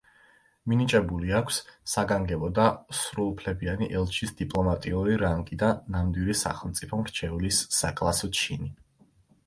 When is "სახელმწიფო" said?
6.45-7.05